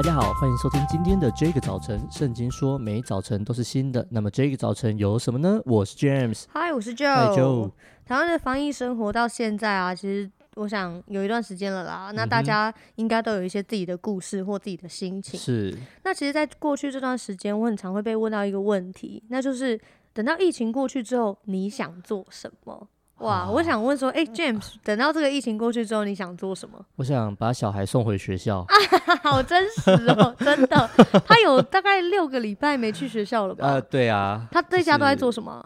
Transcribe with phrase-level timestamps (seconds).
[0.00, 2.00] 大家好，欢迎收听今天的这个早晨。
[2.10, 4.08] 圣经说，每早晨都是新的。
[4.10, 5.60] 那么这个早晨有什么呢？
[5.66, 7.04] 我是 James，嗨，我是 Joe。
[7.04, 7.70] 嗨，Joe。
[8.06, 12.10] 台湾的防疫生活到现在啊，其实我想有一段时间了啦。
[12.14, 15.38] 那大家应该都有一些自己的故事或自己的心情。
[15.38, 15.76] 是。
[16.02, 19.78] 那其实，在过去这段时间，我很常会被问到一个问题，那就是
[20.14, 22.88] 等到疫情过去之后，你想做什么？
[23.20, 26.84] 哇，我想问说，哎、欸、，James，等到这个疫情过去之后，你想做什么？
[26.96, 28.66] 我想把小孩送回学校。
[29.22, 30.90] 好真实哦， 真的。
[31.26, 33.66] 他有大概六个礼拜没去学校了吧？
[33.66, 34.48] 呃，对啊。
[34.50, 35.64] 他在家都在做什么？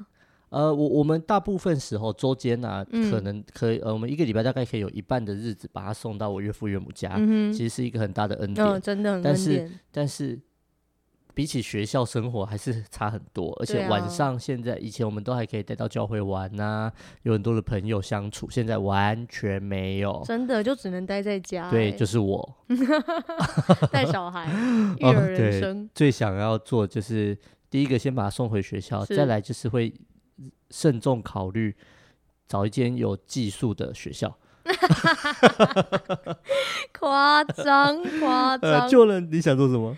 [0.51, 9.35] 呃，我我们大部分时候周间啊，嗯、可能可以，呃，我们一个礼拜大概可以有一半的日子把他送到我岳父岳母家，嗯、其实是一个很大的恩典，哦、真的很恩典。
[9.35, 10.41] 但是，但是。
[11.35, 16.93] 比起学校生活还是差很多，而且晚上现在以前我们都还可以带到教会玩呐、啊，
[17.25, 21.71] 有很多的朋友相处，现在完全没有，真的就只能待在家、欸。
[21.71, 22.57] 对，就是我
[23.91, 24.49] 带小孩，
[24.99, 27.37] 育儿人生、哦、最想要做就是
[27.69, 29.93] 第一个先把他送回学校，再来就是会
[30.71, 31.75] 慎重考虑
[32.47, 34.39] 找一间有寄宿的学校。
[36.99, 39.95] 夸 张夸张，就能你想做什么？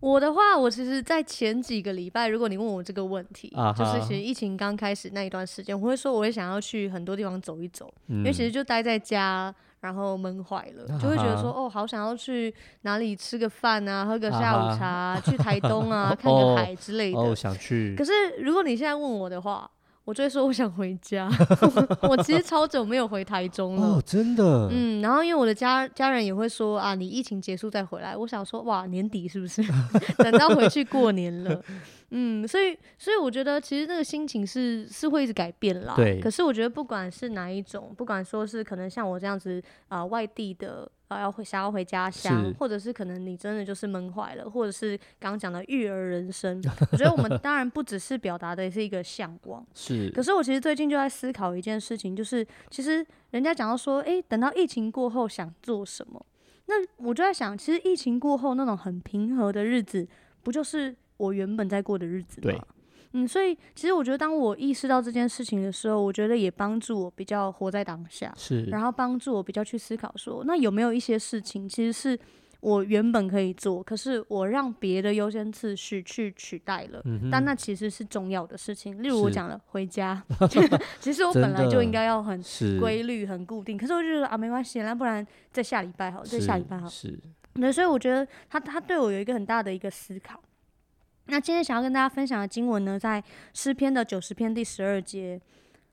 [0.00, 3.76] 我的话，我其实，在前几个礼拜，如果你问我这个问题，uh -huh.
[3.76, 11.00] 就是其实疫情刚开始那一段时间，我会说我会想要去很多地方走一走，嗯、因为其实就待在家，然后闷坏了，uh.
[11.00, 15.30] 就会觉得说，哦，好想要去哪里吃个饭啊，喝个下午茶，uh -huh.
[15.30, 17.18] 去台东啊， 看个海之类的。
[17.18, 17.96] 哦、oh, oh,，想去。
[17.96, 19.68] 可是如果你现在问我的话，
[20.08, 21.28] 我就会说我想回家，
[22.08, 23.82] 我其实超久没有回台中了。
[23.88, 24.66] 哦，真的。
[24.72, 28.16] 嗯，然后因为我的家家人也会说啊，你疫情结束再回来。
[28.16, 29.62] 我想说，哇，年底是不是？
[30.16, 31.62] 等到回去过年了。
[32.08, 35.92] 嗯，所以所以我觉得其实那个心情是是会一直改变啦。
[35.94, 36.18] 对。
[36.20, 46.62] 可是我觉得不管是哪一种，不管说是可能像我这样子啊、呃，外地的啊要回想要回家乡，或者是可能你真的就是闷坏了，或者是刚刚讲的育儿人生，
[46.92, 49.66] 我觉得我们 当然不只是表达的是一个向往。
[49.74, 50.10] 是。
[50.10, 56.24] 可是我其实最近就在思考一件事情，就是其实人家讲到说，哎、欸，等到疫情过后想做什么？
[56.66, 60.06] 那我就在想，其实疫情过后那种很平和的日子，
[60.42, 60.94] 不就是？
[61.18, 62.64] 我原本在过的日子嘛，
[63.12, 72.18] 嗯，所以其实我觉得，当我意识到这件事情的时候，我觉得也帮助我比较活在当下，是，然后帮助我比较去思考说，那有没有一些事情，其实是
[72.60, 79.02] 我原本可以做，可是我让别的优先次序去取代了，嗯，但那其实是重要的事情。
[79.02, 80.22] 例如我讲了回家，
[81.00, 82.42] 其实我本来就应该要很
[82.80, 87.18] 规律、很固定，可是我就觉得啊，没关系，那不然在下礼拜好，在下礼拜好，是，
[87.54, 90.40] 那所以我觉得他他对我有一个很大的一个思考。
[91.30, 93.22] 那今天想要跟大家分享的经文呢，在
[93.52, 95.38] 诗篇的九十篇第十二节，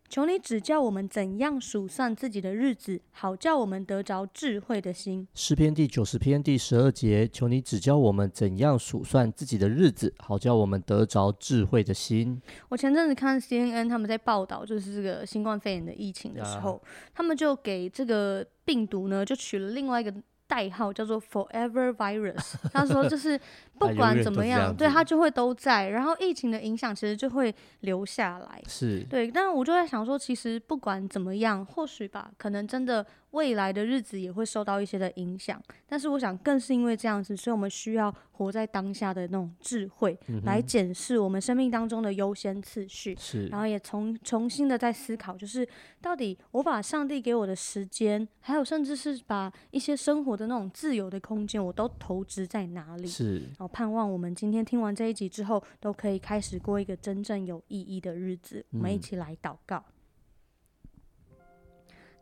[0.08, 5.28] 求你指教我们怎样数算自己的日子，好叫我们得着智慧的心。
[5.34, 12.42] 诗篇第九十篇第十二节，求你指教我们怎样数算自己的日子，好叫我们得着智慧的心。
[12.70, 16.82] 我前阵子看 CNN 他们在报道，就是这个新冠肺炎的疫情的时候，啊、
[17.14, 20.14] 他们就给这个病毒呢，就取了另外一个
[20.48, 22.56] 代号，叫做 Forever Virus。
[22.74, 23.40] 他说就是。
[23.78, 28.64] 不管怎么样，对，他就会都在，然后疫情的影响其实就会留下来。
[28.70, 35.62] 是，对，但是我就在想说，其实不管怎么样，或许吧，可能真的未来的日子也会受到一些的影响。
[35.86, 43.16] 但是我想，更是因为这样子，所以我们需要活在当下的那种智慧，嗯、来检视我们生命当中的优先次序。
[43.20, 45.68] 是，然后也重重新的在思考，就是
[46.02, 53.06] 到底我把上帝给我的时间，还有甚至是把一些生活的那种自由的空间，我都投资在哪里？
[53.06, 53.44] 是。
[53.74, 58.66] 盼望我们今天听完这一集之后，都可以开始过一个真正有意义的日子。
[58.72, 59.94] 我们一起来祷告，嗯、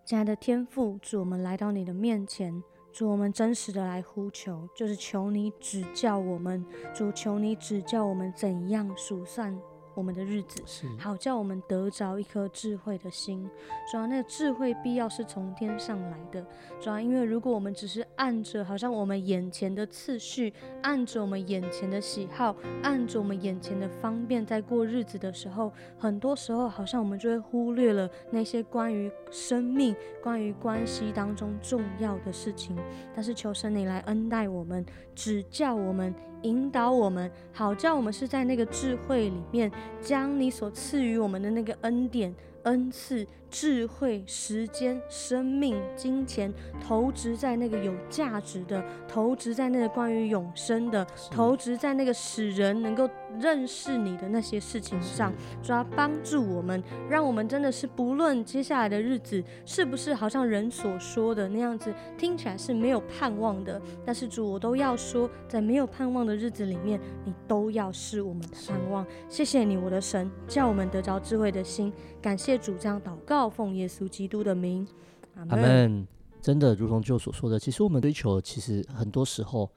[0.06, 9.58] 亲爱的天父，主我们来到你的面前，主我们真实的来呼求，就是求你指教我们，主求你指教我们怎样数算。
[9.96, 10.62] 我们的日子，
[10.98, 13.50] 好叫我们得着一颗智慧的心。
[13.92, 16.46] 主要那个智慧必要是从天上来的。
[16.80, 32.76] 主要因为如果我们只是按着好像我们眼前的次序，按着我们眼前的喜好，按着我们眼前的方便在过日子的时候，很多时候好像我们就会忽略了那些关于生命、关于关系当中重要的事情。
[33.16, 36.14] 但是求神你来恩待我们，指教我们。
[36.44, 43.26] 引导我们，好叫我们是在那个智慧里面，将你所赐予我们的那个恩典、恩赐。
[43.54, 46.52] 智慧、时间、生命、金钱
[46.82, 53.08] 投资在那个有价值的，投资在那个关于永生的，投资在那个使人能够
[53.40, 55.32] 认识你的那些事情上，
[55.62, 69.06] 主要帮助我们，让我们真的是不论接下来的日子是不是好像人所说的那样子，听起来是没有盼望的，但是主，我都要说，在没有盼望的日子里面，你都要是我们的盼望。
[69.30, 71.94] 谢谢你，我的神，叫我们得着智慧的心。
[72.20, 74.88] 感谢主，张祷告，奉耶稣基督的名，
[75.36, 76.08] 阿门。
[76.42, 79.70] 真的，如同就所说的，其实我们追求，其实很多时候。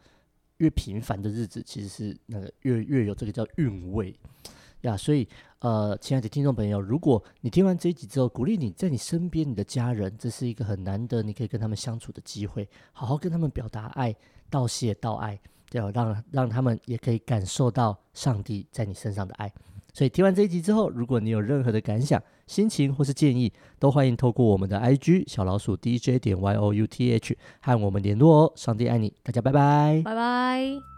[0.59, 4.19] 越平凡的日子，其实是那个越越有这个叫韵味
[4.81, 4.97] 呀。
[4.97, 5.29] 所以，
[5.59, 14.17] 呃，亲爱的听众朋友，如果你听完这一集之后，鼓励你在你身边，你的家人，这是一个很难得，你可以跟他们相处的机会，好好跟他们表达爱，
[14.49, 15.39] 道谢道爱，
[15.73, 19.53] 要让让他们也可以感受到上帝在你身上的爱。
[19.93, 28.53] 所以听完这一集之后，如果你有任何的感想、心情或是建议，都欢迎透过我们的 IG 小老鼠 DJ 点 YOUTH 和我们联络哦。
[28.55, 30.96] 上帝爱你，大家拜拜，拜拜。